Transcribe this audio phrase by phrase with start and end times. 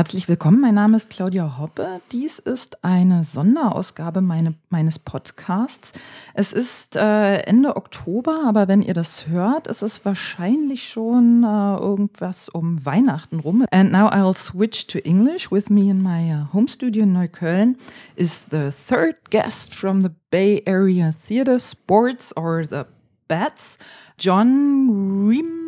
[0.00, 2.00] Herzlich willkommen, mein Name ist Claudia Hoppe.
[2.10, 5.92] Dies ist eine Sonderausgabe meine, meines Podcasts.
[6.32, 11.76] Es ist äh, Ende Oktober, aber wenn ihr das hört, ist es wahrscheinlich schon äh,
[11.76, 13.66] irgendwas um Weihnachten rum.
[13.70, 15.52] And now I'll switch to English.
[15.52, 17.76] With me in my uh, home studio in Neukölln
[18.16, 22.84] is the third guest from the Bay Area Theater Sports or the
[23.28, 23.76] Bats,
[24.16, 25.59] John Riemann.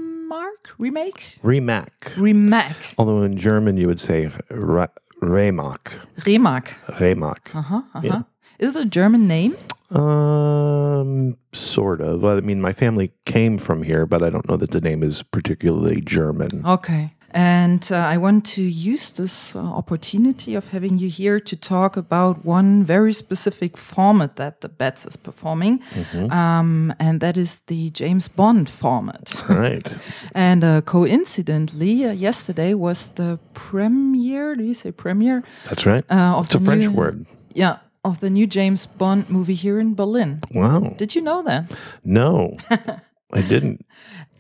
[0.79, 1.39] Remake?
[1.43, 1.91] Remak.
[2.17, 2.95] Remak.
[2.99, 4.87] Although in German you would say re-
[5.21, 5.95] Remak.
[6.21, 6.67] Remak.
[6.99, 7.55] Remak.
[7.55, 7.83] Uh-huh.
[8.03, 8.23] Yeah.
[8.59, 9.57] Is it a German name?
[9.91, 12.25] Um, sort of.
[12.25, 15.23] I mean, my family came from here, but I don't know that the name is
[15.23, 16.65] particularly German.
[16.65, 17.13] Okay.
[17.35, 21.97] And uh, I want to use this uh, opportunity of having you here to talk
[21.97, 25.81] about one very specific format that the Bats is performing,
[26.31, 29.35] um, and that is the James Bond format.
[29.49, 29.87] Right.
[30.35, 34.55] and uh, coincidentally, uh, yesterday was the premiere.
[34.55, 35.43] Do you say premiere?
[35.69, 36.05] That's right.
[36.11, 37.27] Uh, of it's a the French new- word.
[37.55, 40.41] Yeah, of the new James Bond movie here in Berlin.
[40.53, 40.95] Wow.
[40.99, 41.75] Did you know that?
[42.05, 42.57] No,
[43.33, 43.85] I didn't.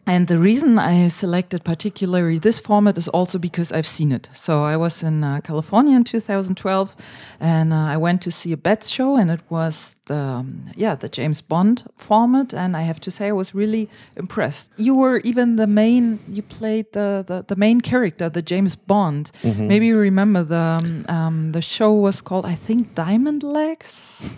[0.04, 4.28] And the reason I selected particularly this format is also because I've seen it.
[4.32, 6.96] So I was in uh, California in 2012,
[7.38, 10.96] and uh, I went to see a Bats show, and it was the um, yeah
[10.96, 14.72] the James Bond format, and I have to say I was really impressed.
[14.76, 16.18] You were even the main.
[16.28, 19.30] You played the the, the main character, the James Bond.
[19.44, 24.32] Maybe you remember the um, um, the show was called I think Diamond Legs.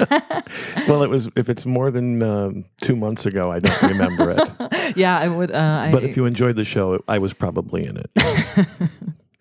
[0.88, 1.28] Well, it was.
[1.36, 4.96] If it's more than um, two months ago, I don't remember it.
[4.96, 5.50] yeah, I would.
[5.52, 8.10] Uh, I, But if you enjoyed the show, I was probably in it.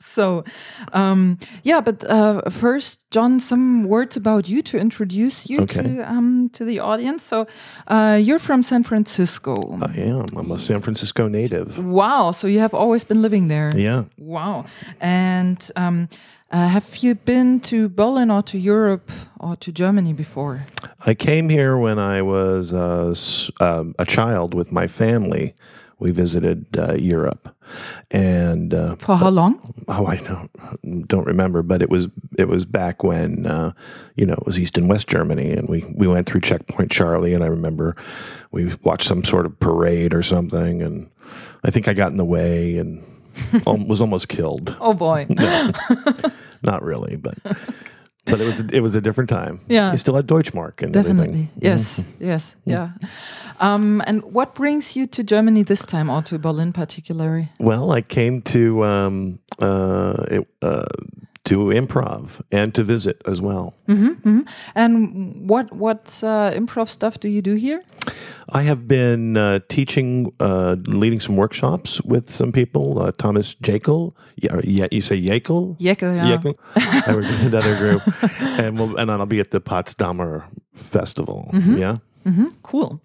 [0.01, 0.45] So,
[0.93, 5.81] um, yeah, but uh, first, John, some words about you to introduce you Okay.
[5.83, 7.25] to um, to the audience.
[7.27, 7.47] So,
[7.87, 9.77] uh, you're from San Francisco.
[9.81, 10.25] I am.
[10.37, 11.77] I'm a San Francisco native.
[11.77, 12.31] wow!
[12.31, 13.71] So you have always been living there.
[13.75, 14.05] Yeah.
[14.17, 14.65] Wow!
[15.01, 16.07] And um,
[16.51, 20.65] uh, have you been to Berlin or to Europe or to Germany before?
[21.05, 25.53] I came here when I was uh, s- um, a child with my family.
[26.01, 27.53] We visited uh, Europe,
[28.09, 29.59] and uh, For how long?
[29.89, 33.73] oh, I don't don't remember, but it was it was back when uh,
[34.15, 37.33] you know it was East and West Germany, and we we went through Checkpoint Charlie,
[37.33, 37.97] and I remember
[38.51, 41.09] we watched some sort of parade or something, and
[41.65, 43.03] I think I got in the way and
[43.65, 44.75] was almost killed.
[44.79, 45.27] Oh boy!
[46.61, 47.37] Not really, but
[48.25, 49.59] but it was it was a different time.
[49.67, 49.91] Yeah.
[49.91, 51.27] you still had Deutschmark and Definitely.
[51.27, 51.49] everything.
[51.59, 52.01] Yes.
[52.19, 52.55] Yes.
[52.65, 52.91] Yeah.
[53.59, 57.49] Um, and what brings you to Germany this time, or to Berlin particularly?
[57.59, 60.85] Well, I came to um, uh, it, uh,
[61.49, 63.73] to improv and to visit as well.
[64.75, 67.81] And what what uh, improv stuff do you do here?
[68.51, 73.01] I have been uh, teaching, uh, leading some workshops with some people.
[73.01, 75.75] Uh, Thomas Jekyll, yeah, you say Jekyll?
[75.79, 76.35] Jekyll, yeah.
[76.35, 76.59] Jekyll.
[76.75, 78.01] I work with another group,
[78.59, 81.49] and we'll, and I'll be at the Potsdamer Festival.
[81.53, 81.97] Yeah,
[82.63, 83.01] Cool.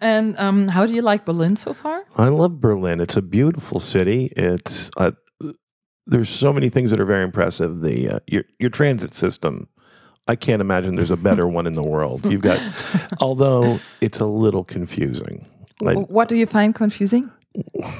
[0.00, 2.04] And um, how do you like Berlin so far?
[2.16, 3.00] I love Berlin.
[3.00, 4.32] It's a beautiful city.
[4.36, 5.10] It's uh,
[6.08, 7.82] there's so many things that are very impressive.
[7.82, 9.68] The uh, your your transit system.
[10.26, 12.22] I can't imagine there's a better one in the world.
[12.26, 12.60] You've got,
[13.20, 15.46] although it's a little confusing.
[15.80, 17.30] Like what do you find confusing?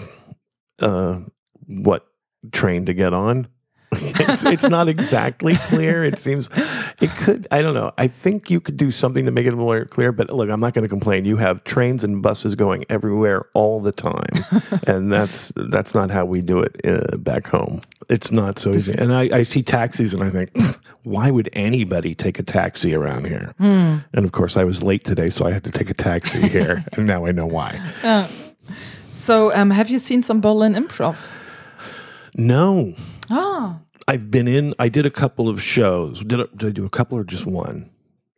[0.80, 1.20] uh,
[1.66, 2.06] what
[2.52, 3.48] train to get on.
[3.92, 6.04] It's, it's not exactly clear.
[6.04, 6.48] It seems
[7.00, 7.48] it could.
[7.50, 7.92] I don't know.
[7.96, 10.12] I think you could do something to make it more clear.
[10.12, 11.24] But look, I'm not going to complain.
[11.24, 14.44] You have trains and buses going everywhere all the time,
[14.86, 17.80] and that's that's not how we do it uh, back home.
[18.08, 18.92] It's not so easy.
[18.92, 20.50] And I, I see taxis, and I think,
[21.02, 23.54] why would anybody take a taxi around here?
[24.12, 26.84] And of course, I was late today, so I had to take a taxi here,
[26.92, 27.80] and now I know why.
[29.10, 31.30] So, um, have you seen some Berlin improv?
[32.34, 32.94] No,
[33.30, 34.74] Ah, I've been in.
[34.78, 36.24] I did a couple of shows.
[36.24, 37.90] Did I, did I do a couple or just one?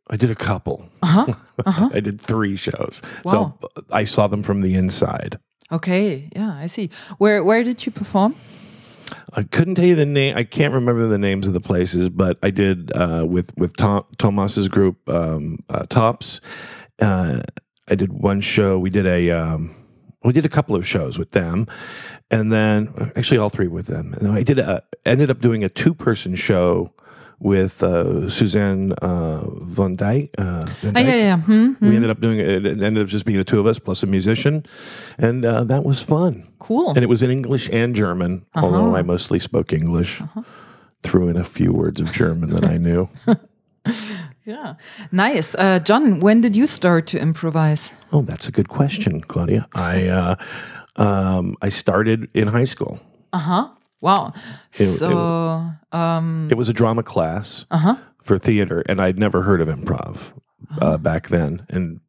[0.09, 0.89] I did a couple.
[1.03, 1.35] Uh-huh.
[1.95, 3.01] I did three shows.
[3.25, 3.59] Wow.
[3.63, 5.39] So I saw them from the inside.
[5.71, 6.29] okay.
[6.35, 6.91] Yeah, I see.
[7.19, 8.35] Where where did you perform?
[9.35, 10.37] I couldn't tell you the name.
[10.37, 14.05] I can't remember the names of the places, but I did uh, with with Tom,
[14.19, 16.41] Tomas's group, um, uh, Tops.
[17.01, 17.43] Uh,
[17.89, 18.79] I did one show.
[18.79, 19.75] We did a um,
[20.23, 21.67] we did a couple of shows with them,
[22.31, 24.15] and then actually all three with them.
[24.15, 26.93] And I did a, ended up doing a two person show
[27.39, 30.31] with uh, Suzanne uh, Van Dyke.
[30.37, 31.37] Uh, Van Ah, yeah, yeah.
[31.39, 31.73] Hmm?
[31.81, 32.67] We ended up doing it.
[32.67, 34.67] It ended up just being the two of us plus a musician,
[35.17, 36.47] and uh, that was fun.
[36.59, 36.91] Cool.
[36.91, 40.23] And it was in English and German, although I mostly spoke English.
[41.03, 43.09] Threw in a few words of German that I knew.
[44.51, 44.75] Yeah.
[45.13, 45.55] Nice.
[45.55, 47.93] Uh, John, when did you start to improvise?
[48.13, 49.67] oh, that's a good question, Claudia.
[49.75, 50.35] I uh,
[50.97, 52.99] um, I started in high school.
[53.33, 53.69] Uh huh.
[54.01, 54.33] Wow.
[54.73, 57.97] It- it- so, um, It was a drama class uh huh.
[58.23, 60.33] for theater, and I'd never heard of improv
[60.81, 62.01] uh, back then, and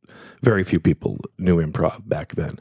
[0.42, 2.58] very few people knew improv back then.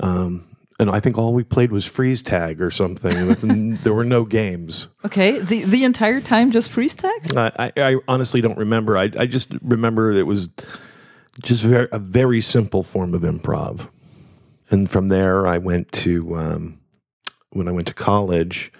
[0.00, 3.74] Um, and I think all we played was freeze tag or something.
[3.82, 4.88] there were no games.
[5.04, 5.38] Okay.
[5.38, 7.36] The the entire time just freeze tag.
[7.36, 8.96] I, I, I honestly don't remember.
[8.96, 10.48] I, I just remember it was
[11.42, 13.88] just very, a very simple form of improv.
[14.70, 16.80] And from there, I went to um,
[17.50, 18.72] when I went to college.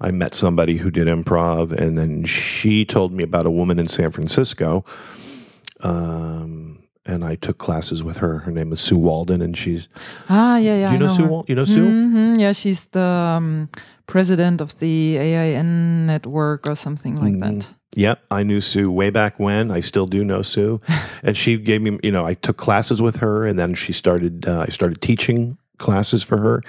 [0.00, 3.86] I met somebody who did improv, and then she told me about a woman in
[3.86, 4.84] San Francisco.
[5.80, 8.40] Um, and I took classes with her.
[8.40, 9.88] Her name is Sue Walden, and she's.
[10.28, 10.88] Ah, yeah, yeah.
[10.88, 11.26] Do you I know, Sue?
[11.26, 11.42] her.
[11.48, 11.84] You know Sue?
[11.90, 13.00] hmm Yeah, she's the
[13.36, 13.68] um,
[14.06, 17.58] president of the AIN network or something like Mm-hmm.
[17.58, 17.74] that.
[17.96, 19.70] Yep, I knew Sue way back when.
[19.70, 20.80] I still do know Sue,
[21.22, 21.98] and she gave me.
[22.02, 24.46] You know, I took classes with her, and then she started.
[24.48, 26.62] Uh, I started teaching classes for her.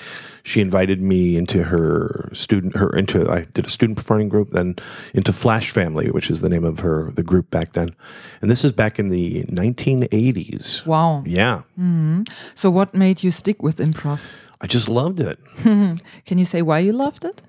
[0.44, 2.76] She invited me into her student.
[2.76, 3.30] Her into.
[3.30, 4.76] I did a student performing group, then
[5.14, 7.96] into Flash Family, which is the name of her the group back then,
[8.42, 10.86] and this is back in the 1980s.
[10.86, 11.24] Wow.
[11.26, 12.24] Yeah, mm-hmm.
[12.54, 14.28] So, what made you stick with improv?
[14.62, 15.40] I just loved it.
[15.64, 17.42] Can you say why you loved it?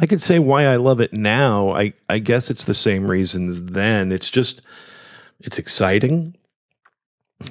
[0.00, 1.70] I could say why I love it now.
[1.70, 4.12] I, I guess it's the same reasons then.
[4.12, 4.62] It's just,
[5.40, 6.36] it's exciting.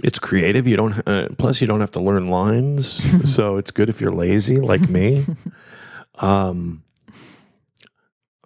[0.04, 0.68] It's creative.
[0.68, 3.32] You don't, uh, plus you don't have to learn lines.
[3.34, 5.26] so it's good if you're lazy like me.
[6.20, 6.84] Um,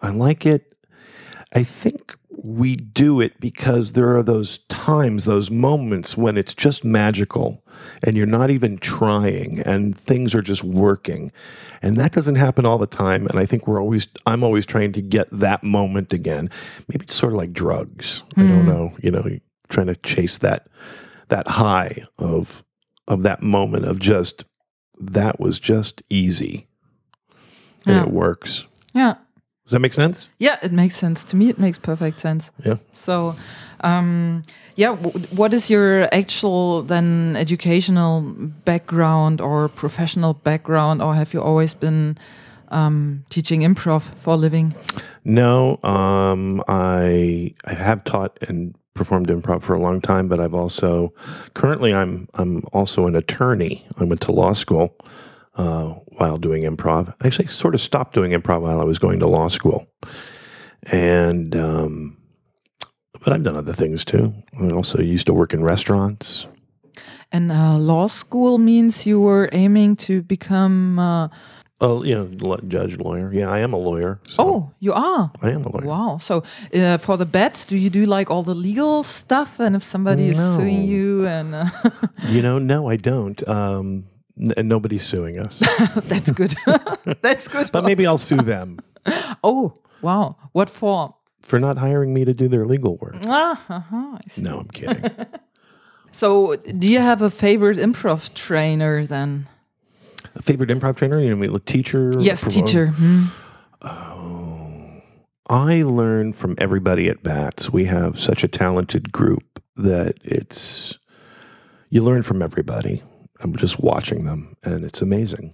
[0.02, 0.76] I like it.
[1.54, 6.84] I think we do it because there are those times, those moments when it's just
[6.84, 7.64] magical
[8.04, 11.32] and you're not even trying and things are just working.
[11.82, 13.28] And that doesn't happen all the time.
[13.28, 16.50] And I think we're always, I'm always trying to get that moment again.
[16.88, 18.24] Maybe it's sort of like drugs.
[18.38, 19.24] I don't know, you know,
[19.70, 20.68] trying to chase that,
[21.32, 22.64] that high of,
[23.08, 24.46] of that moment of just,
[25.00, 26.68] that was just easy.
[27.86, 28.04] And Yeah.
[28.04, 28.68] it works.
[28.94, 29.16] Yeah.
[29.66, 30.30] Does that make sense?
[30.40, 31.24] Yeah, it makes sense.
[31.26, 32.52] To me, it makes perfect sense.
[32.66, 32.76] Yeah.
[32.92, 33.34] So,
[33.84, 34.44] um,
[34.76, 38.22] yeah, w- what is your actual then educational
[38.66, 42.18] background or professional background, or have you always been
[42.70, 44.74] um, teaching improv for a living?
[45.24, 50.54] No, um, I I have taught and performed improv for a long time, but I've
[50.54, 51.14] also
[51.54, 53.86] currently I'm I'm also an attorney.
[53.98, 54.96] I went to law school
[55.56, 57.14] uh, while doing improv.
[57.22, 59.88] I actually sort of stopped doing improv while I was going to law school,
[60.92, 62.18] and um,
[63.24, 64.34] but I've done other things too.
[64.60, 66.48] I also used to work in restaurants.
[67.34, 71.00] And uh, law school means you were aiming to become.
[71.00, 71.30] Uh,
[71.84, 73.34] Oh, you know, judge, lawyer.
[73.34, 74.20] Yeah, I am a lawyer.
[74.24, 75.32] so oh, you are.
[75.42, 75.86] I am a lawyer.
[75.88, 76.18] Wow.
[76.20, 76.44] So
[76.76, 79.60] uh, for the bets, do you do like all the legal stuff?
[79.60, 81.66] And if somebody is suing you, and uh,
[82.30, 83.42] You know, no, I don't.
[83.50, 84.06] Um,
[84.40, 85.60] n- nobody's suing us.
[86.06, 86.54] that's good.
[87.22, 87.72] that's good.
[87.72, 88.78] But maybe I'll sue them
[89.44, 89.74] Oh,
[90.04, 90.36] wow.
[90.52, 91.16] What for?
[91.42, 93.16] for not hiring me to do their legal work.
[93.26, 94.44] Ah, uh-huh, I see.
[94.44, 95.04] No, I'm kidding.
[96.12, 99.48] So, do you have a favorite improv trainer then?
[100.36, 101.20] A favorite improv trainer?
[101.20, 102.14] You know, a teacher?
[102.18, 102.88] Yes, teacher.
[102.88, 103.26] Hmm.
[105.52, 107.70] I learn from everybody at Bats.
[107.70, 110.98] We have such a talented group that it's
[111.90, 113.04] you learn from everybody.
[113.42, 115.54] I'm just watching them, and it's amazing.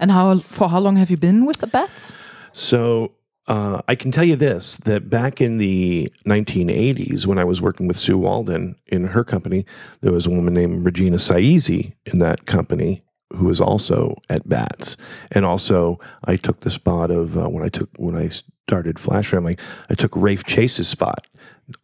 [0.00, 2.12] And how for how long have you been with the bats?
[2.52, 3.12] So
[3.46, 7.86] uh, I can tell you this: that back in the 1980s, when I was working
[7.86, 9.64] with Sue Walden in her company,
[10.00, 13.04] there was a woman named Regina Saisi in that company
[13.34, 14.96] who was also at Bats,
[15.32, 19.28] and also I took the spot of uh, when I took when I started Flash
[19.28, 19.56] Family,
[19.90, 21.26] I took Rafe Chase's spot,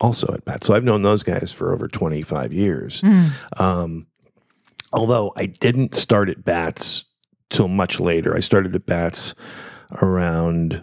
[0.00, 0.66] also at Bats.
[0.66, 3.02] So I've known those guys for over 25 years.
[3.56, 4.06] Um,
[4.92, 7.04] although I didn't start at Bats
[7.50, 8.34] till much later.
[8.34, 9.34] I started at Bats
[10.00, 10.82] around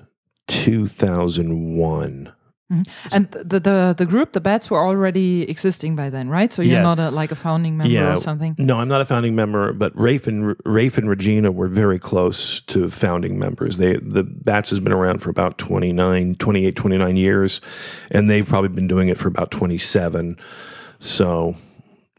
[2.69, 2.85] 2001.
[3.11, 6.53] And the the the group, the bats, were already existing by then, right?
[6.53, 6.83] So you're Yeah.
[6.83, 8.55] not a, like a founding member or something.
[8.57, 12.61] No, I'm not a founding member, but Rafe and Rafe and Regina were very close
[12.61, 13.77] to founding members.
[13.77, 17.61] They the Bats has been around for about 29, 28, 29 years,
[18.11, 20.37] and they've probably been doing it for about 27.
[20.99, 21.55] So,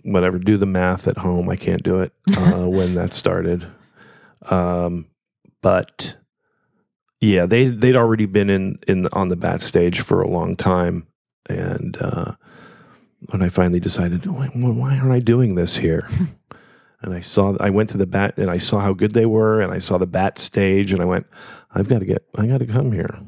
[0.03, 1.49] whatever, do the math at home.
[1.49, 3.67] I can't do it uh, when that started.
[4.51, 5.07] Um,
[5.63, 6.17] but
[7.21, 11.07] yeah, they they'd already been in in on the bat stage for a long time,
[11.49, 12.33] and uh,
[13.27, 16.09] when I finally decided, why, why aren't I doing this here?
[17.03, 19.61] and I saw, I went to the bat and I saw how good they were,
[19.61, 21.27] and I saw the bat stage, and I went,
[21.75, 23.19] I've got to get, I got to come here.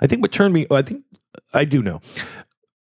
[0.00, 1.04] I think what turned me, I think
[1.52, 2.00] I do know.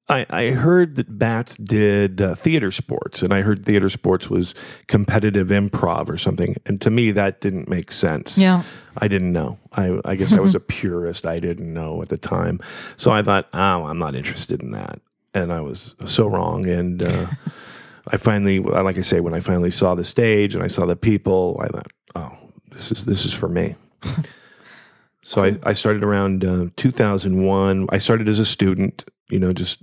[0.09, 4.55] I, I heard that Bats did uh, theater sports, and I heard theater sports was
[4.87, 6.57] competitive improv or something.
[6.65, 8.39] And to me, that didn't make sense.
[8.39, 8.63] Yeah.
[8.99, 9.59] I didn't know.
[9.73, 11.27] I, I guess I was a purist.
[11.27, 12.61] I didn't know at the time.
[12.97, 15.01] So I thought, oh, I'm not interested in that.
[15.35, 16.67] And I was so wrong.
[16.67, 17.27] And uh,
[18.09, 20.97] I finally, like I say, when I finally saw the stage and I saw the
[20.97, 22.37] people, I thought, oh,
[22.71, 23.75] this is this is for me.
[25.23, 27.87] so I, I started around uh, 2001.
[27.91, 29.83] I started as a student, you know, just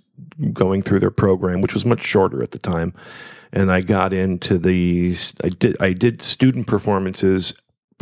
[0.51, 2.93] going through their program, which was much shorter at the time.
[3.51, 7.53] And I got into the I did I did student performances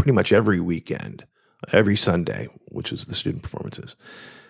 [0.02, 1.24] pretty much every weekend,
[1.72, 3.96] every Sunday, which is the student performances,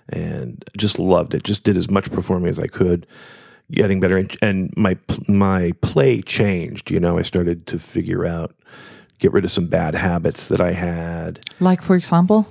[0.08, 1.44] and just loved it.
[1.44, 3.06] Just did as much performing as I could,
[3.70, 4.16] getting better.
[4.16, 6.90] And, and my my play changed.
[6.90, 8.56] You know, I started to figure out,
[9.20, 11.42] get rid of some bad habits that I had.
[11.60, 12.48] Like, for example?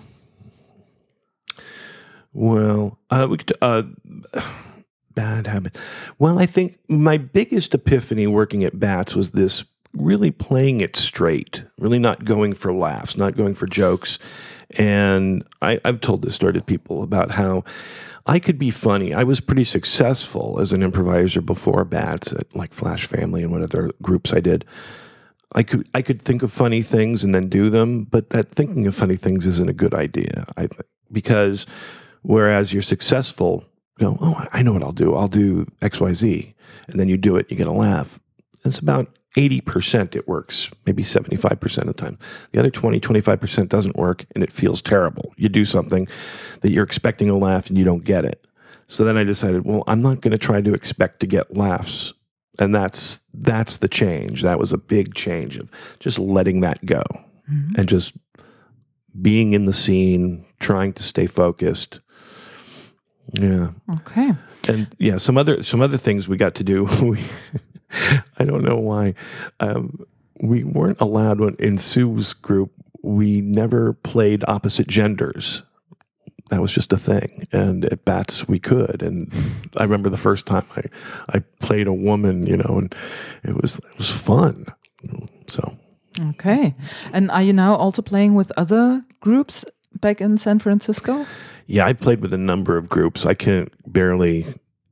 [2.34, 3.84] Well, uh, we could, uh,
[5.14, 5.74] bad habit.
[6.18, 11.64] Well, I think my biggest epiphany working at Bats was this really playing it straight,
[11.78, 14.18] really not going for laughs, not going for jokes.
[14.78, 17.64] And I, I've told this story to people about how
[18.26, 19.12] I could be funny.
[19.12, 23.62] I was pretty successful as an improviser before Bats at like Flash Family and what
[23.62, 24.64] other groups I did.
[25.52, 28.86] I could I could think of funny things and then do them, but that thinking
[28.86, 30.46] of funny things isn't a good idea.
[30.56, 31.66] I think because
[32.22, 33.64] whereas you're successful,
[33.98, 35.16] you oh, I know what I'll do.
[35.16, 36.54] I'll do X Y Z,
[36.86, 38.20] and then you do it, you get a laugh.
[38.64, 42.18] It's about 80% it works, maybe 75% of the time.
[42.52, 45.32] The other 20, 25% doesn't work and it feels terrible.
[45.36, 46.08] You do something
[46.60, 48.44] that you're expecting a laugh and you don't get it.
[48.88, 52.12] So then I decided, well, I'm not going to try to expect to get laughs.
[52.58, 54.42] And that's that's the change.
[54.42, 57.02] That was a big change of just letting that go
[57.50, 57.74] mm-hmm.
[57.78, 58.14] and just
[59.22, 62.00] being in the scene, trying to stay focused.
[63.34, 63.70] Yeah.
[63.96, 64.34] Okay.
[64.68, 66.88] And yeah, some other some other things we got to do.
[68.38, 69.14] I don't know why.
[69.60, 70.04] Um,
[70.40, 72.72] we weren't allowed when, in Sue's group.
[73.02, 75.62] We never played opposite genders.
[76.50, 77.46] That was just a thing.
[77.52, 79.02] And at Bats, we could.
[79.02, 79.32] And
[79.76, 80.82] I remember the first time I,
[81.36, 82.94] I played a woman, you know, and
[83.44, 84.66] it was it was fun.
[85.46, 85.76] So
[86.30, 86.74] okay.
[87.12, 89.64] And are you now also playing with other groups
[90.00, 91.24] back in San Francisco?
[91.66, 93.24] Yeah, I played with a number of groups.
[93.24, 94.44] I can't barely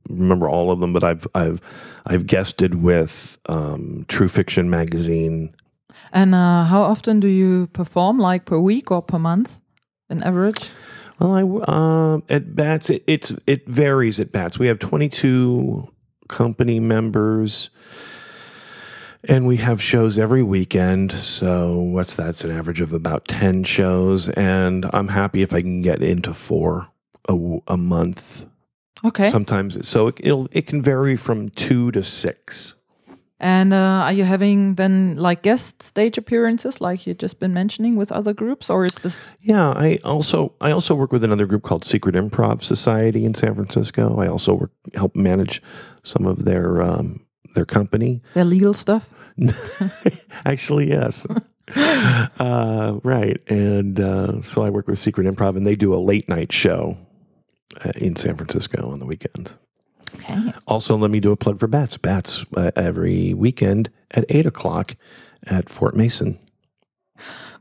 [0.07, 1.61] remember all of them, but I've I've
[2.05, 5.55] I've guested with um, True Fiction magazine.
[6.11, 8.17] And uh, how often do you perform?
[8.19, 9.59] Like per week or per month,
[10.09, 10.69] in average?
[11.19, 14.57] Well, I uh, at Bats it, it's it varies at Bats.
[14.57, 15.91] We have twenty two
[16.27, 17.69] company members.
[19.27, 21.11] And we have shows every weekend.
[21.11, 22.29] So, what's that?
[22.29, 24.29] It's an average of about 10 shows.
[24.29, 26.87] And I'm happy if I can get into four
[27.27, 28.45] a, a month
[29.03, 29.29] Okay.
[29.29, 32.75] Sometimes, so it, it'll it can vary from two to six.
[33.41, 37.95] And uh, are you having then like guest stage appearances, like you've just been mentioning,
[37.95, 39.33] with other groups, or is this?
[39.39, 43.55] Yeah, I also I also work with another group called Secret Improv Society in San
[43.55, 44.19] Francisco.
[44.19, 45.61] I also work help manage
[46.03, 47.25] some of their um,
[47.55, 48.21] their company.
[48.33, 49.09] Their legal stuff.
[50.45, 51.25] Actually, yes.
[51.75, 56.27] uh, right, and uh, so I work with Secret Improv, and they do a late
[56.27, 56.97] night show
[57.95, 59.57] in San Francisco on the weekends.
[60.15, 60.53] Okay.
[60.65, 61.97] Also, let me do a plug for Bats.
[61.97, 64.95] Bats uh, every weekend at eight o'clock
[65.45, 66.39] at Fort Mason.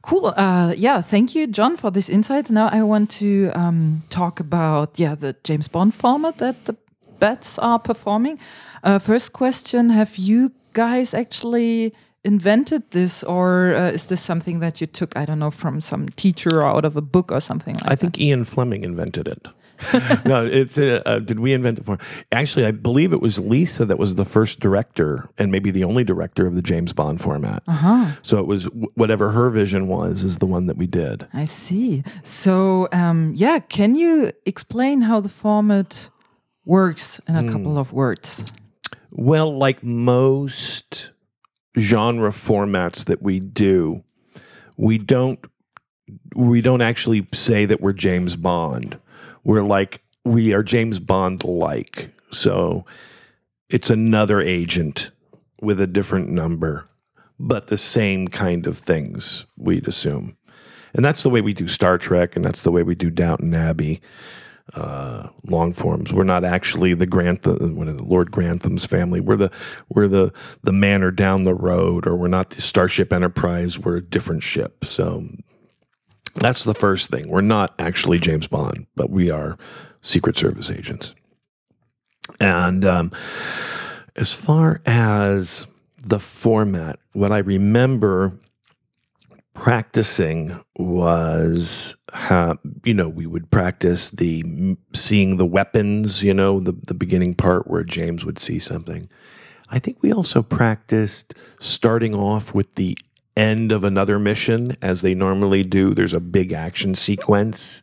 [0.02, 0.32] Cool.
[0.36, 2.48] Uh, yeah, thank you, John, for this insight.
[2.48, 6.76] Now I want to um, talk about yeah the James Bond format that the
[7.18, 8.38] Bats are performing.
[8.84, 11.92] Uh, first question: Have you guys actually
[12.24, 15.16] invented this, or uh, is this something that you took?
[15.16, 17.90] I don't know from some teacher or out of a book or something like I
[17.90, 18.00] that?
[18.00, 19.48] think Ian Fleming invented it.
[20.24, 21.98] no, it's uh, uh, did we invent the form?
[22.32, 26.04] Actually, I believe it was Lisa that was the first director and maybe the only
[26.04, 27.62] director of the James Bond format.
[27.66, 28.12] Uh-huh.
[28.22, 31.26] So it was whatever her vision was is the one that we did.
[31.32, 32.02] I see.
[32.22, 36.10] So um, yeah, can you explain how the format
[36.64, 37.52] works in a mm.
[37.52, 38.44] couple of words?
[39.10, 41.10] Well, like most
[41.78, 44.02] genre formats that we do,
[44.76, 45.38] we don't
[46.34, 48.98] we don't actually say that we're James Bond
[49.44, 52.10] we're like we are James Bond like.
[52.30, 52.84] So
[53.70, 55.10] it's another agent
[55.60, 56.86] with a different number,
[57.38, 60.36] but the same kind of things, we'd assume.
[60.94, 63.54] And that's the way we do Star Trek, and that's the way we do Downton
[63.54, 64.00] Abbey
[64.74, 66.12] uh, long forms.
[66.12, 67.76] We're not actually the Grantham,
[68.08, 69.20] Lord Grantham's family.
[69.20, 69.50] We're the
[69.88, 73.78] we're the the manor down the road, or we're not the Starship Enterprise.
[73.78, 74.84] We're a different ship.
[74.84, 75.28] So
[76.40, 77.28] that's the first thing.
[77.28, 79.58] We're not actually James Bond, but we are
[80.00, 81.14] Secret Service agents.
[82.40, 83.12] And um,
[84.16, 85.66] as far as
[86.00, 88.38] the format, what I remember
[89.54, 96.72] practicing was how you know we would practice the seeing the weapons you know the
[96.86, 99.10] the beginning part where James would see something
[99.70, 102.96] I think we also practiced starting off with the
[103.38, 107.82] end of another mission as they normally do there's a big action sequence.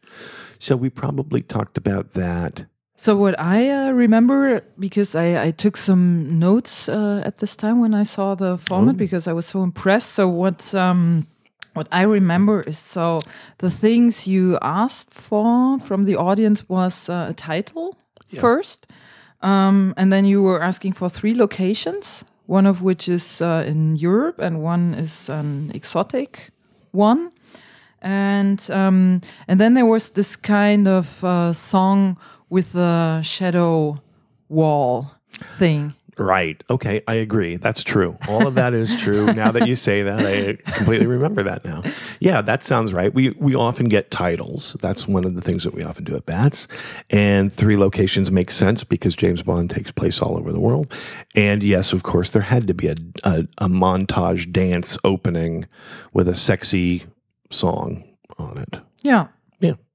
[0.59, 2.65] So we probably talked about that.
[2.97, 7.81] So what I uh, remember, because I, I took some notes uh, at this time
[7.81, 10.11] when I saw the format, because I was so impressed.
[10.11, 11.27] So what um,
[11.73, 13.21] what I remember is so
[13.57, 17.97] the things you asked for from the audience was uh, a title
[18.39, 18.87] first,
[19.41, 23.95] um, and then you were asking for three locations, one of which is uh, in
[23.95, 26.51] Europe, and one is an exotic
[26.91, 27.31] one
[28.05, 32.17] and um, and then there was this kind of uh, song
[32.49, 33.99] with a shadow
[34.47, 35.11] wall
[35.57, 35.95] thing.
[36.17, 36.61] Right.
[36.69, 37.01] Okay.
[37.07, 37.57] I agree.
[37.57, 38.17] That's true.
[38.29, 39.25] All of that is true.
[39.33, 41.83] now that you say that, I completely remember that now.
[42.19, 43.13] Yeah, that sounds right.
[43.13, 44.77] We we often get titles.
[44.81, 46.67] That's one of the things that we often do at Bats.
[47.09, 50.93] And three locations make sense because James Bond takes place all over the world.
[51.35, 55.65] And yes, of course, there had to be a a, a montage dance opening
[56.13, 57.05] with a sexy
[57.51, 58.03] song
[58.37, 58.79] on it.
[59.03, 59.15] Yeah.
[59.15, 59.27] Yeah.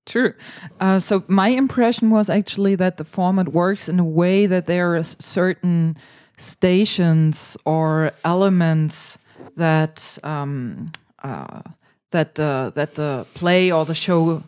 [0.06, 0.34] True.
[0.80, 4.96] Uh, so my impression was actually that the format works in a way that there
[4.96, 5.96] are certain
[6.36, 9.18] stations or elements
[9.56, 10.90] that um,
[11.22, 11.62] uh,
[12.10, 14.42] that the that the play or the show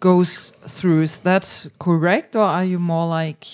[0.00, 1.02] goes through.
[1.02, 3.46] Is that correct, or are you more like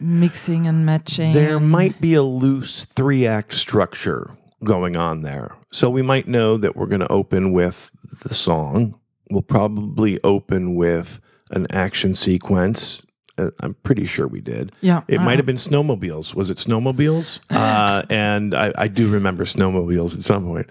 [0.00, 1.32] mixing and matching?
[1.32, 4.30] There might be a loose three act structure
[4.64, 5.54] going on there.
[5.72, 7.90] So we might know that we're going to open with
[8.22, 8.97] the song.
[9.30, 11.20] We'll probably open with
[11.50, 13.04] an action sequence.
[13.36, 14.72] Uh, I'm pretty sure we did.
[14.80, 16.34] Yeah, It uh, might have been snowmobiles.
[16.34, 17.40] Was it snowmobiles?
[17.50, 20.68] Uh, and I, I do remember snowmobiles at some point.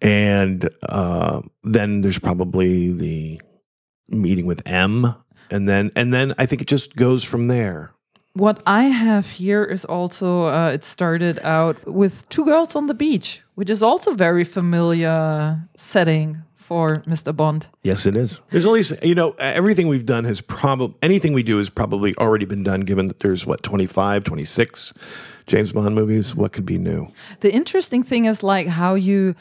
[0.00, 3.40] And uh, then there's probably the
[4.08, 5.14] meeting with M.
[5.50, 7.92] And then and then I think it just goes from there.
[8.34, 12.94] What I have here is also uh, it started out with two girls on the
[12.94, 17.32] beach, which is also very familiar setting for Mr.
[17.34, 17.66] Bond.
[17.82, 18.40] Yes, it is.
[18.50, 22.14] There's only, s- you know, everything we've done has probably, anything we do has probably
[22.16, 24.92] already been done, given that there's what, 25, 26
[25.46, 26.34] James Bond movies.
[26.34, 27.08] What could be new?
[27.40, 29.34] The interesting thing is like how you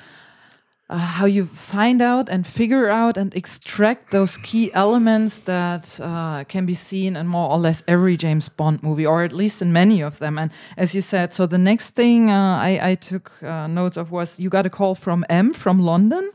[0.90, 6.46] uh, how you find out and figure out and extract those key elements that uh,
[6.48, 9.74] can be seen in more or less every James Bond movie, or at least in
[9.74, 10.38] many of them.
[10.38, 14.12] And as you said, so the next thing uh, I, I took uh, notes of
[14.12, 16.32] was you got a call from M from London.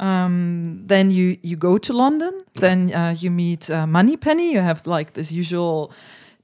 [0.00, 2.32] Um, then you you go to London.
[2.54, 4.52] Then uh, you meet uh, Moneypenny.
[4.52, 5.92] You have like this usual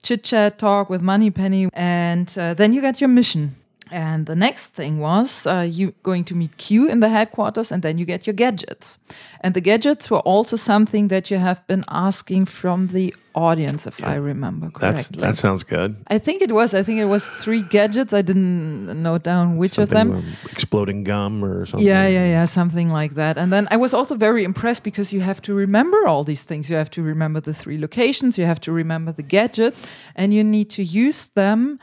[0.02, 3.56] chit chat talk with Moneypenny, and uh, then you get your mission.
[3.90, 7.82] And the next thing was uh, you going to meet Q in the headquarters, and
[7.82, 8.98] then you get your gadgets.
[9.40, 14.02] And the gadgets were also something that you have been asking from the audience, if
[14.02, 15.20] I remember That's correctly.
[15.22, 15.96] That sounds good.
[16.08, 16.74] I think it was.
[16.74, 18.12] I think it was three gadgets.
[18.12, 20.10] I didn't note down which of them.
[20.10, 21.86] Something, exploding gum or something.
[21.86, 23.38] Yeah, yeah, yeah, something like that.
[23.38, 26.68] And then I was also very impressed because you have to remember all these things.
[26.68, 29.80] You have to remember the three locations, you have to remember the gadgets,
[30.16, 31.78] and you need to use them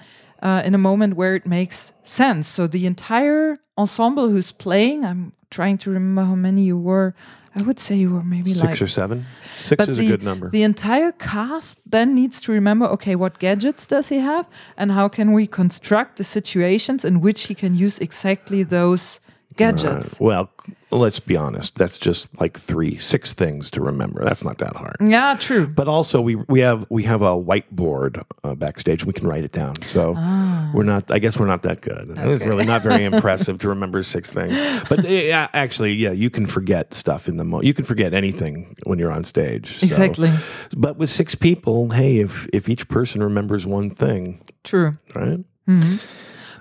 [0.46, 2.48] uh, in a moment where it makes sense.
[2.48, 7.16] So the entire ensemble who's playing, I'm trying to remember how many you were.
[7.58, 9.26] I would say you were maybe Six like or seven.
[9.58, 10.50] Six but is the, a good number.
[10.50, 15.08] The entire cast then needs to remember okay, what gadgets does he have, and how
[15.08, 19.22] can we construct the situations in which he can use exactly those
[19.58, 20.20] gadgets?
[20.20, 20.50] well,
[20.92, 21.76] let's be honest.
[21.76, 24.24] That's just like three, six things to remember.
[24.24, 24.96] That's not that hard.
[25.02, 25.68] Yeah, true.
[25.68, 29.04] But also, we we have we have a whiteboard uh, backstage.
[29.06, 29.82] We can write it down.
[29.82, 30.72] So Ah.
[30.74, 31.10] we're not.
[31.12, 32.14] I guess we're not that good.
[32.18, 34.54] It's really not very impressive to remember six things.
[34.90, 37.62] But yeah, actually, yeah, you can forget stuff in the mo.
[37.62, 39.78] You can forget anything when you're on stage.
[39.80, 40.32] So- Exactly.
[40.76, 44.94] But with six people, hey, if if each person remembers one thing, True.
[45.14, 45.40] right?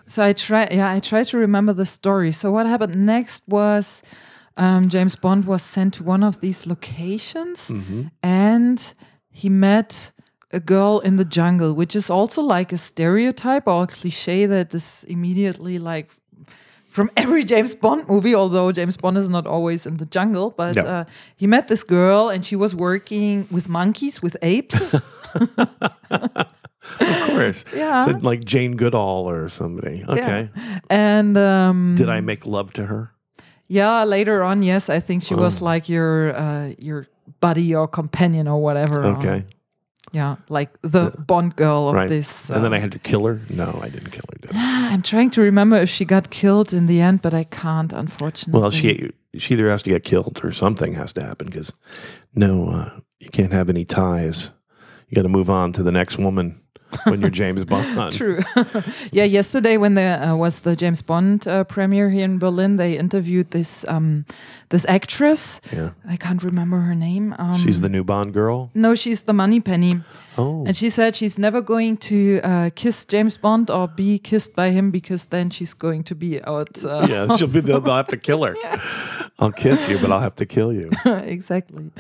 [0.07, 0.69] So I try.
[0.71, 2.33] Yeah, I try to remember the story.
[2.33, 4.03] So what happened next was
[4.57, 7.71] um, James Bond was sent to one of these locations,
[8.23, 8.95] and
[9.31, 10.13] he met
[10.53, 14.73] a girl in the jungle, which is also like a stereotype or a cliche that
[14.75, 16.11] is immediately like
[16.91, 20.51] from every James Bond movie, although James Bond is not always in the jungle.
[20.57, 20.83] But No.
[20.83, 21.05] uh,
[21.37, 24.95] he met this girl, and she was working with monkeys, with apes.
[27.01, 27.65] Of course.
[27.75, 28.05] Yeah.
[28.07, 30.05] So like Jane Goodall or somebody.
[30.09, 30.49] Okay.
[30.91, 33.11] and um, Did I make love to her?
[33.67, 35.65] Yeah, later on, yes, I think she was Oh.
[35.65, 37.07] like your uh, your
[37.41, 39.05] buddy or companion or whatever.
[39.17, 39.29] Okay.
[39.29, 39.45] on-
[40.13, 42.09] Yeah, like the Bond girl of right?
[42.09, 42.51] this.
[42.51, 43.41] and then I uh, had to kill her.
[43.49, 44.39] No, I didn't kill her.
[44.41, 44.93] Did I?
[44.93, 48.61] I'm trying to remember if she got killed in the end, but I can't, unfortunately.
[48.61, 51.73] Well, she she either has to get killed or something has to happen because
[52.35, 54.53] no, uh, you can't have any ties.
[55.09, 56.61] You got to move on to the next woman
[57.05, 58.13] when you're James Bond.
[58.17, 58.41] True.
[59.13, 62.97] yeah, yesterday when there uh, was the James Bond uh, premiere here in Berlin, they
[62.99, 64.25] interviewed this um,
[64.71, 65.61] this actress.
[65.73, 67.35] Yeah, I can't remember her name.
[67.39, 68.71] Um, she's the new Bond girl.
[68.75, 70.03] no, she's the Moneypenny,
[70.37, 74.57] Oh, and she said she's never going to uh, kiss James Bond or be kissed
[74.57, 76.85] by him because then she's going to be out.
[76.85, 77.61] Uh, yeah, she'll be.
[77.61, 78.55] They'll, they'll have to kill her.
[79.39, 80.91] I'll kiss you, but I'll have to kill you.
[81.05, 81.91] exactly.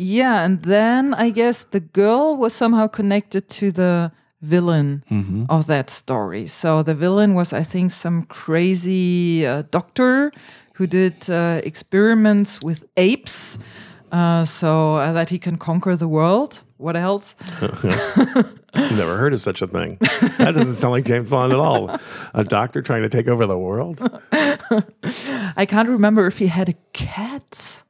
[0.00, 5.44] Yeah, and then I guess the girl was somehow connected to the villain Mm-hmm.
[5.50, 6.46] of that story.
[6.46, 10.30] So the villain was, I think, some crazy uh, doctor
[10.74, 13.58] who did uh, experiments with apes.
[14.12, 16.62] Uh, so uh, that he can conquer the world.
[16.78, 17.34] What else?
[18.74, 19.98] Never heard of such a thing.
[20.38, 21.90] That doesn't sound like James Bond at all.
[22.34, 24.00] A doctor trying to take over the world.
[25.56, 27.82] I can't remember if he had a cat.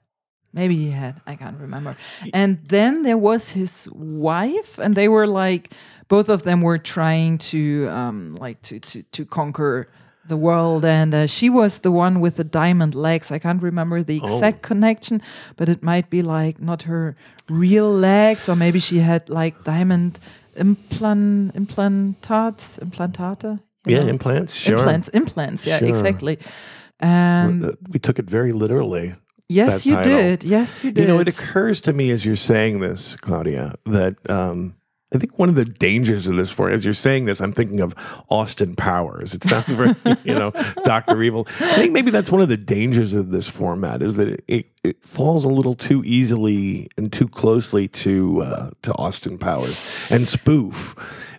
[0.53, 1.21] Maybe he had.
[1.27, 1.97] I can't remember.
[2.33, 5.73] And then there was his wife, and they were like,
[6.09, 9.89] both of them were trying to, um, like, to to to conquer
[10.29, 10.85] the world.
[10.85, 13.31] And uh, she was the one with the diamond legs.
[13.31, 15.21] I can't remember the exact connection,
[15.57, 17.15] but it might be like not her
[17.49, 20.19] real legs, or maybe she had like diamond
[20.57, 23.61] implant implantats implantata.
[23.87, 24.09] Yeah, know?
[24.11, 24.55] implants.
[24.55, 24.77] Sure.
[24.77, 25.89] implants implants yeah Sure.
[25.89, 26.39] exactly
[27.01, 29.15] and Uh, We took it very literally.
[29.49, 30.13] Yes you title.
[30.13, 33.75] did yes you did You know, it occurs to me as you're saying this, Claudia,
[33.87, 34.75] that um,
[35.15, 37.81] I think one of the dangers of this for as you're saying this, I'm thinking
[37.81, 37.95] of
[38.29, 39.33] Austin Powers.
[39.33, 40.53] It sounds very, you know,
[40.85, 41.47] Doctor Evil.
[41.61, 44.67] I think maybe that's one of the dangers of this format is that it, it,
[44.85, 50.29] it falls a little too easily and too closely to uh, to Austin Powers and
[50.29, 50.95] spoof,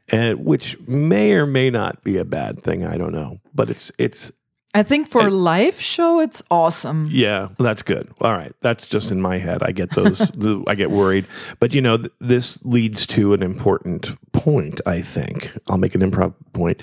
[0.07, 2.83] and which may or may not be a bad thing.
[2.83, 4.31] I don't know, but it's it's
[4.73, 8.09] i think for a live show it's awesome yeah, that's good.
[8.21, 9.61] All right, that's just in my head.
[9.63, 10.19] I get those.
[10.35, 11.25] the, I get worried,
[11.59, 14.79] but you know, th- this leads to an important point.
[14.85, 16.81] I think I'll make an improv point.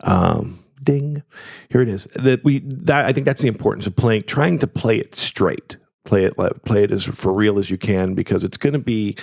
[0.00, 1.22] Um, ding,
[1.70, 2.04] here it is.
[2.14, 5.76] That we that I think that's the importance of playing, trying to play it straight.
[6.04, 9.16] Play it, play it as for real as you can, because it's going to be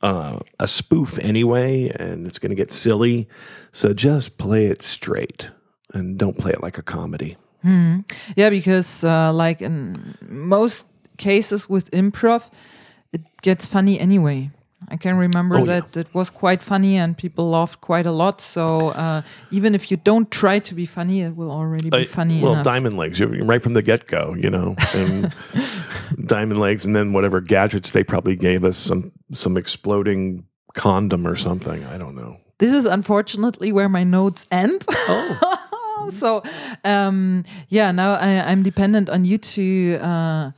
[0.00, 3.28] uh, a spoof anyway, and it's going to get silly.
[3.72, 5.50] So just play it straight,
[5.92, 7.36] and don't play it like a comedy.
[8.36, 12.50] Yeah because uh, like in most cases with improv
[13.12, 14.50] it gets funny anyway
[14.88, 15.80] i can remember Oh, yeah.
[15.80, 19.90] that it was quite funny and people laughed quite a lot so uh, even if
[19.90, 22.96] you don't try to be funny it will already be Uh, funny well, enough diamond
[22.96, 25.32] legs, right from the get go, you know, and
[26.26, 30.44] diamond legs, and then whatever gadgets they probably gave us, some some exploding
[30.74, 31.84] condom or something.
[31.94, 32.36] I don't know.
[32.58, 34.84] This is unfortunately where my notes end.
[34.90, 35.28] Oh,
[36.10, 36.42] so,
[36.84, 40.50] um, yeah, now I, I'm dependent on you to uh,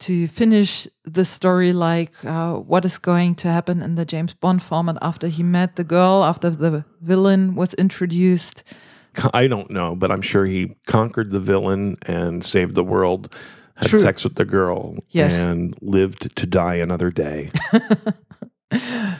[0.00, 1.72] to finish the story.
[1.72, 5.76] Like, uh, what is going to happen in the James Bond format after he met
[5.76, 8.64] the girl, after the villain was introduced?
[9.34, 13.34] I don't know, but I'm sure he conquered the villain and saved the world.
[13.74, 13.98] Had True.
[14.00, 15.34] sex with the girl Yes.
[15.34, 17.50] and lived to die another day.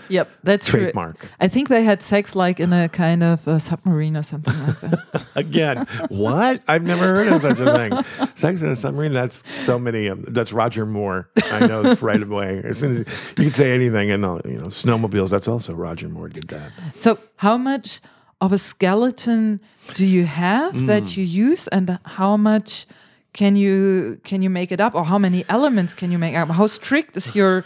[0.08, 0.80] Yep, that's true.
[0.80, 1.24] Trademark.
[1.38, 4.80] I think they had sex like in a kind of a submarine or something like
[4.80, 5.26] that.
[5.36, 6.62] Again, what?
[6.66, 8.28] I've never heard of such a thing.
[8.34, 9.12] Sex in a submarine.
[9.12, 10.08] That's so many.
[10.08, 11.28] of That's Roger Moore.
[11.52, 12.60] I know right away.
[12.64, 13.04] As soon as you
[13.36, 15.30] can say anything, and you know, snowmobiles.
[15.30, 16.72] That's also Roger Moore did that.
[16.96, 18.00] So, how much
[18.40, 19.60] of a skeleton
[19.94, 20.86] do you have Mm.
[20.88, 22.86] that you use, and how much
[23.32, 26.48] can you can you make it up, or how many elements can you make up?
[26.50, 27.64] How strict is your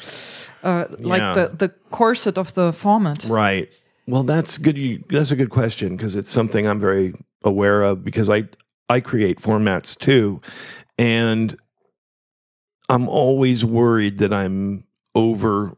[0.64, 1.35] uh, like Yeah.
[1.35, 3.24] the the corset of the format?
[3.24, 3.68] Right.
[4.07, 4.77] Well, that's good.
[4.77, 8.48] You, that's a good question because it's something I'm very aware of because I
[8.88, 10.40] I create formats too,
[10.98, 11.57] and
[12.88, 15.77] I'm always worried that I'm over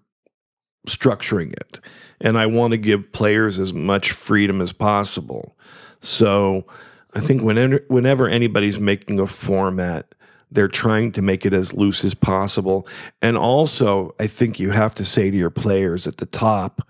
[0.88, 1.80] structuring it,
[2.20, 5.56] and I want to give players as much freedom as possible.
[6.00, 6.66] So
[7.14, 10.06] I think whenever whenever anybody's making a format,
[10.50, 12.86] they're trying to make it as loose as possible.
[13.20, 16.82] And also, I think you have to say to your players at the top,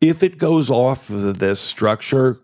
[0.00, 2.38] if it goes off of this structure,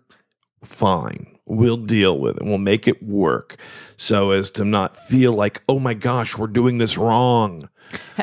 [0.63, 1.37] fine.
[1.45, 2.43] We'll deal with it.
[2.43, 3.55] We'll make it work
[3.95, 7.69] so as to not feel like, oh my gosh, we're doing this wrong.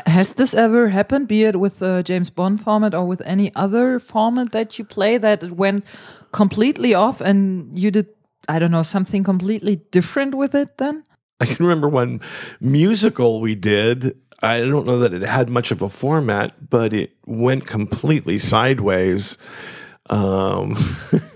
[0.05, 3.99] Has this ever happened, be it with the James Bond format or with any other
[3.99, 5.85] format that you play, that it went
[6.31, 8.07] completely off and you did,
[8.47, 11.03] I don't know, something completely different with it then?
[11.39, 12.21] I can remember one
[12.59, 17.15] musical we did I don't know that it had much of a format, but it
[17.25, 19.37] went completely sideways.
[20.09, 20.75] Um,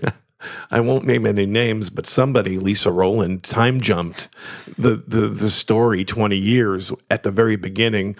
[0.70, 4.28] I won't name any names, but somebody, Lisa Rowland, time jumped
[4.78, 8.16] the, the the story twenty years at the very beginning,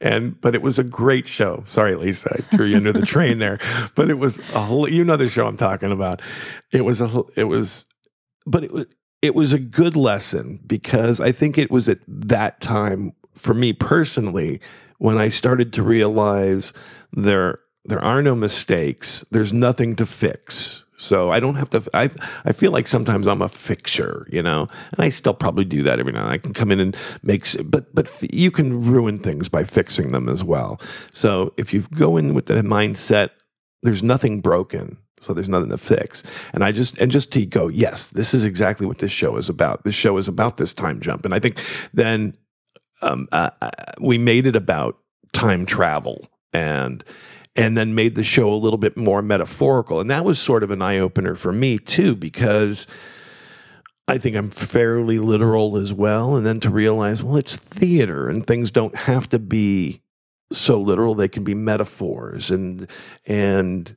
[0.00, 1.62] and but it was a great show.
[1.64, 3.58] Sorry, Lisa, I threw you under the train there,
[3.94, 4.88] but it was a whole.
[4.88, 6.20] You know the show I'm talking about.
[6.72, 7.86] It was a it was,
[8.44, 8.86] but it was
[9.22, 13.72] it was a good lesson because I think it was at that time for me
[13.72, 14.60] personally
[14.98, 16.72] when I started to realize
[17.12, 19.24] there there are no mistakes.
[19.32, 20.84] There's nothing to fix.
[20.96, 21.82] So I don't have to.
[21.94, 22.10] I
[22.44, 25.98] I feel like sometimes I'm a fixer, you know, and I still probably do that
[25.98, 26.22] every now.
[26.22, 30.12] and I can come in and make, but but you can ruin things by fixing
[30.12, 30.80] them as well.
[31.12, 33.30] So if you go in with the mindset,
[33.82, 36.22] there's nothing broken, so there's nothing to fix.
[36.52, 39.48] And I just and just to go, yes, this is exactly what this show is
[39.48, 39.84] about.
[39.84, 41.60] This show is about this time jump, and I think
[41.94, 42.36] then
[43.00, 44.98] um, uh, uh we made it about
[45.32, 47.04] time travel and
[47.54, 50.00] and then made the show a little bit more metaphorical.
[50.00, 52.86] And that was sort of an eye opener for me, too, because
[54.08, 56.36] I think I'm fairly literal as well.
[56.36, 60.02] And then to realize, well, it's theater and things don't have to be
[60.50, 62.88] so literal, they can be metaphors and,
[63.26, 63.96] and,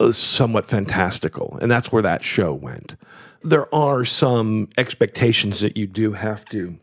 [0.00, 1.56] Uh, somewhat fantastical.
[1.62, 2.96] And that's where that show went.
[3.42, 6.78] There are some expectations that you do have to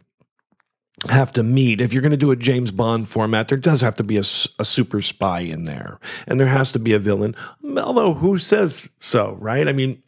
[1.10, 1.82] have to meet.
[1.82, 4.24] If you're going to do a James Bond format, there does have to be a,
[4.60, 7.36] a, super spy in there, and there has to be a villain.
[7.78, 9.68] Although, who says so, right?
[9.68, 10.04] I mean,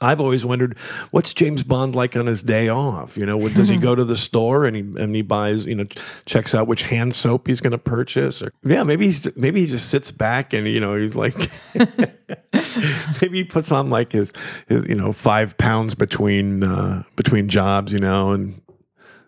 [0.00, 0.76] I've always wondered
[1.10, 3.16] what's James Bond like on his day off.
[3.16, 5.86] You know, does he go to the store and he and he buys, you know,
[6.26, 9.66] checks out which hand soap he's going to purchase, or yeah, maybe he's maybe he
[9.66, 11.50] just sits back and you know he's like.
[13.20, 14.32] maybe he puts on like his,
[14.68, 18.60] his, you know five pounds between uh, between jobs you know and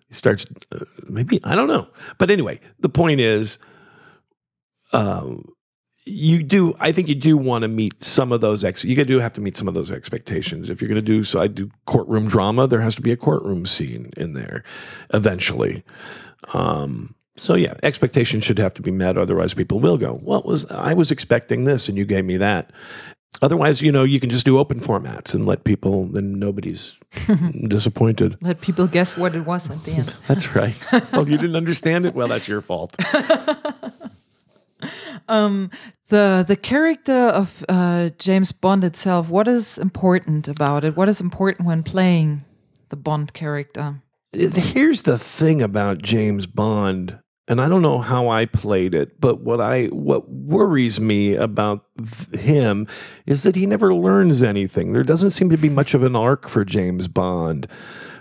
[0.09, 1.89] he starts, uh, maybe, I don't know.
[2.19, 3.59] But anyway, the point is,
[4.93, 5.53] um,
[6.07, 9.19] you do, I think you do want to meet some of those, ex- you do
[9.19, 10.71] have to meet some of those expectations.
[10.71, 13.17] If you're going to do, so I do courtroom drama, there has to be a
[13.17, 14.63] courtroom scene in there
[15.13, 15.85] eventually.
[16.55, 20.21] Um, so yeah, expectations should have to be met, otherwise people will go.
[20.23, 22.73] Well, was I was expecting this, and you gave me that,
[23.43, 26.97] Otherwise, you know, you can just do open formats and let people, then nobody's
[27.69, 28.39] disappointed.
[28.41, 30.15] Let people guess what it was at the end.
[30.29, 30.75] that's right.
[31.13, 32.15] Oh, you didn't understand it?
[32.15, 32.97] Well, that's your fault.
[35.29, 35.71] um,
[36.09, 39.29] the the character of uh, James Bond itself.
[39.29, 40.97] What is important about it?
[40.97, 42.45] What is important when playing
[42.89, 44.03] the Bond character?
[44.33, 49.41] Here's the thing about James Bond and I don't know how I played it, but
[49.41, 51.85] what I what worries me about
[52.33, 52.89] him
[53.27, 54.93] is that he never learns anything.
[54.93, 57.69] There doesn't seem to be much of an arc for James Bond.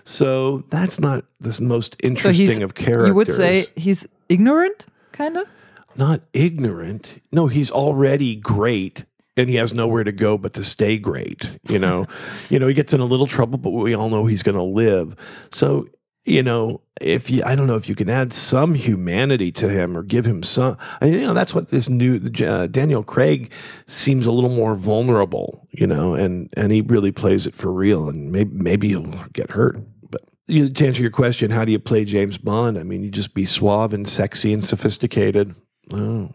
[0.03, 3.07] So that's not the most interesting so of characters.
[3.07, 5.47] You would say he's ignorant, kind of?
[5.97, 7.21] Not ignorant.
[7.31, 9.05] No, he's already great
[9.37, 12.07] and he has nowhere to go but to stay great you know
[12.49, 14.63] you know he gets in a little trouble but we all know he's going to
[14.63, 15.13] live
[15.51, 15.85] so
[16.25, 19.95] you know, if you, I don't know if you can add some humanity to him
[19.95, 23.51] or give him some, I mean, you know, that's what this new uh, Daniel Craig
[23.85, 28.09] seems a little more vulnerable, you know, and and he really plays it for real,
[28.09, 29.77] and maybe maybe he'll get hurt.
[30.09, 32.79] But you, to answer your question, how do you play James Bond?
[32.79, 35.55] I mean, you just be suave and sexy and sophisticated.
[35.91, 36.31] Oh,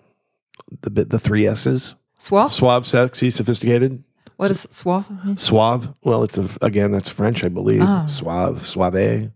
[0.83, 1.95] the the three S's.
[2.19, 4.05] Suave, suave, sexy, sophisticated.
[4.37, 5.11] What is suave?
[5.37, 5.95] Suave.
[6.03, 7.83] Well, it's a, again that's French, I believe.
[7.83, 8.07] Ah.
[8.07, 9.31] Suave, suave.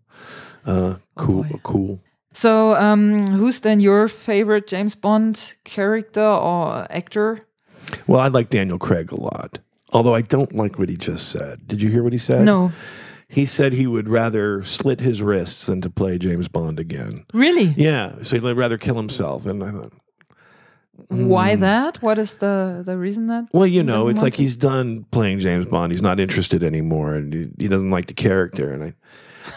[0.66, 2.00] Uh, cool, oh cool.
[2.32, 7.46] So, um, who's then your favorite James Bond character or actor?
[8.06, 9.60] Well, I like Daniel Craig a lot,
[9.92, 11.68] although I don't like what he just said.
[11.68, 12.44] Did you hear what he said?
[12.44, 12.72] No.
[13.28, 17.24] He said he would rather slit his wrists than to play James Bond again.
[17.32, 17.74] Really?
[17.76, 18.22] Yeah.
[18.22, 19.46] So he'd rather kill himself.
[19.46, 19.92] And I thought,
[21.08, 21.60] why hmm.
[21.62, 22.02] that?
[22.02, 23.46] What is the the reason that?
[23.52, 24.42] Well, you know, it's like to?
[24.42, 25.92] he's done playing James Bond.
[25.92, 28.72] He's not interested anymore, and he, he doesn't like the character.
[28.72, 28.94] And I,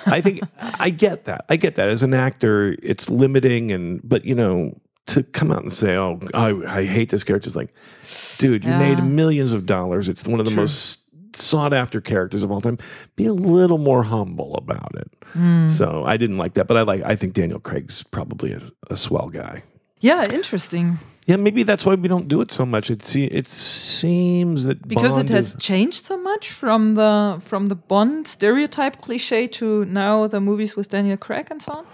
[0.05, 0.41] I think
[0.79, 1.45] I get that.
[1.49, 1.89] I get that.
[1.89, 6.19] As an actor, it's limiting, and but you know, to come out and say, "Oh,
[6.33, 7.73] I, I hate this character," is like,
[8.37, 8.79] dude, you yeah.
[8.79, 10.09] made millions of dollars.
[10.09, 10.63] It's one of the True.
[10.63, 12.79] most sought after characters of all time.
[13.15, 15.11] Be a little more humble about it.
[15.33, 15.69] Mm.
[15.69, 17.03] So I didn't like that, but I like.
[17.03, 19.63] I think Daniel Craig's probably a, a swell guy.
[19.99, 20.97] Yeah, interesting.
[21.27, 22.89] Yeah, maybe that's why we don't do it so much.
[22.89, 27.41] It see, it seems that because Bond it has is, changed so much from the
[27.41, 31.85] from the Bond stereotype cliche to now the movies with Daniel Craig and so on.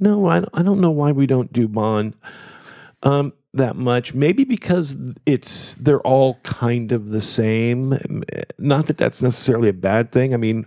[0.00, 2.14] No, I I don't know why we don't do Bond
[3.02, 4.14] um, that much.
[4.14, 4.96] Maybe because
[5.26, 7.98] it's they're all kind of the same.
[8.56, 10.32] Not that that's necessarily a bad thing.
[10.32, 10.66] I mean,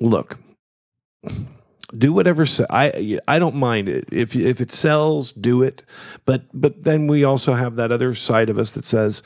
[0.00, 0.36] look,
[1.96, 5.82] do whatever I I don't mind it if if it sells, do it.
[6.24, 9.22] But but then we also have that other side of us that says,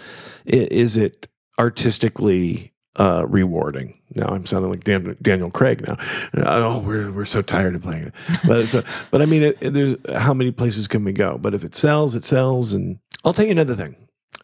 [0.47, 1.27] is it
[1.59, 3.99] artistically uh, rewarding?
[4.15, 5.97] Now I'm sounding like Dan, Daniel Craig now.
[6.37, 8.15] Oh, we're we're so tired of playing it.
[8.47, 11.37] But so, but I mean, it, it- there's how many places can we go?
[11.39, 12.73] But if it sells, it sells.
[12.73, 13.97] And I'll tell you another thing.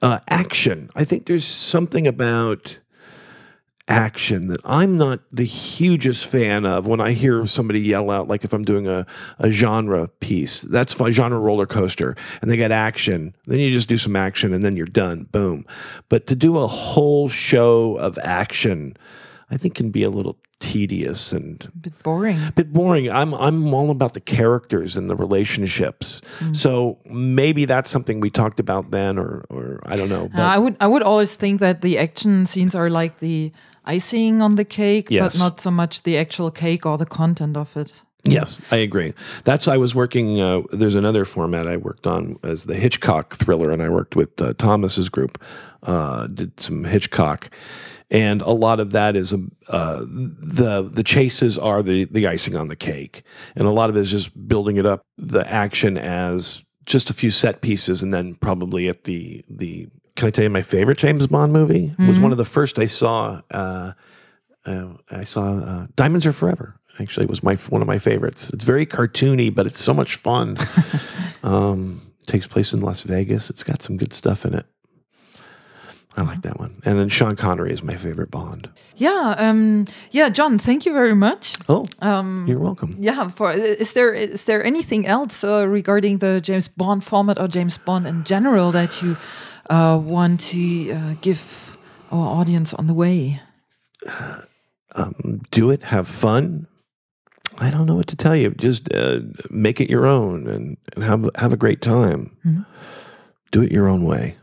[0.03, 0.89] Uh, action.
[0.97, 2.79] I think there's something about
[3.91, 8.45] action that I'm not the hugest fan of when I hear somebody yell out, like
[8.45, 9.05] if I'm doing a,
[9.39, 13.89] a genre piece, that's fine, genre roller coaster, and they get action, then you just
[13.89, 15.67] do some action and then you're done, boom.
[16.09, 18.97] But to do a whole show of action,
[19.51, 22.37] I think can be a little tedious and A bit boring.
[22.37, 23.11] a bit boring.
[23.11, 26.21] I'm I'm all about the characters and the relationships.
[26.53, 30.29] So maybe that's something we talked about then, or or I don't know.
[30.37, 33.53] Uh, I would I would always think that the action scenes are like the
[33.85, 35.33] icing on the cake, Yes.
[35.35, 38.03] but not so much the actual cake or the content of it.
[38.25, 39.15] Yes, I agree.
[39.45, 40.41] That's I was working.
[40.41, 44.41] Uh, there's another format I worked on as the Hitchcock thriller, and I worked with
[44.43, 45.43] uh, Thomas's group.
[45.83, 47.49] Uh, did some Hitchcock,
[48.11, 52.55] and a lot of that is um, uh, the the chases are the the icing
[52.57, 53.23] on the cake,
[53.57, 57.15] and a lot of it is just building it up, the action as just a
[57.15, 59.89] few set pieces, and then probably at the the.
[60.17, 61.95] Can I tell you my favorite James Bond movie?
[61.99, 63.41] It was one of the first I saw.
[63.51, 63.93] Uh,
[64.67, 66.77] uh, I saw uh, Diamonds Are Forever.
[66.99, 68.51] Actually, it was my one of my favorites.
[68.51, 70.57] It's very cartoony, but it's so much fun.
[71.43, 73.51] um, takes place in Las Vegas.
[73.51, 74.67] It's got some good stuff in it.
[76.17, 76.83] I like that one.
[76.85, 78.69] And then Sean Connery is my favorite Bond.
[78.97, 81.57] Yeah, um, yeah, John, thank you very much.
[81.69, 81.87] Oh,
[82.47, 82.97] you're welcome.
[82.99, 87.47] Yeah, for is there is there anything else uh, regarding the James Bond format or
[87.47, 89.17] James Bond in general that you
[89.71, 91.77] want to uh, give
[92.11, 93.41] our audience on the way?
[94.95, 95.83] Um, do it.
[95.85, 96.67] Have fun.
[97.61, 98.51] I don't know what to tell you.
[98.51, 102.31] Just uh, make it your own and, and have have a great time.
[103.53, 104.37] Do it your own way.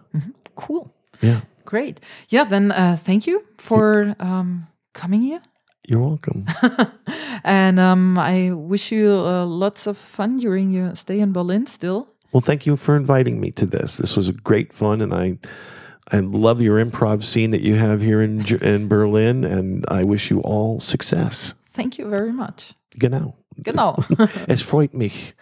[0.56, 2.00] Cool, Yeah, great.
[2.30, 5.42] Yeah, then uh, thank you for um, coming here.
[5.88, 6.46] you're welcome.
[7.44, 12.08] And um, I wish you uh, lots of fun during your stay in Berlin still.
[12.38, 13.98] Well, thank you for inviting me to this.
[13.98, 15.40] This was great fun, and I
[16.12, 20.30] I love your improv scene that you have here in in Berlin, and I wish
[20.30, 21.56] you all success.
[21.74, 22.76] Thank you very much.
[22.92, 23.34] Genau.
[23.58, 24.04] Genau.
[24.48, 25.34] Es freut mich.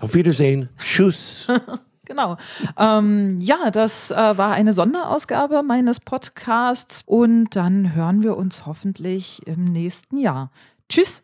[0.00, 0.70] Auf Wiedersehen.
[0.78, 1.46] Tschüss.
[2.06, 2.38] Genau.
[2.76, 9.46] Ähm, ja, das äh, war eine Sonderausgabe meines Podcasts und dann hören wir uns hoffentlich
[9.46, 10.50] im nächsten Jahr.
[10.88, 11.22] Tschüss.